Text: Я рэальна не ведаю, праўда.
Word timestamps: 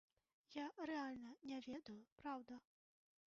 Я 0.53 0.63
рэальна 0.91 1.31
не 1.51 1.59
ведаю, 1.67 1.99
праўда. 2.23 2.61